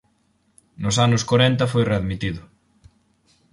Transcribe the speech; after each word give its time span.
Nos 0.81 0.95
anos 1.05 1.25
corenta 1.29 1.69
foi 1.73 1.83
readmitido. 1.91 2.41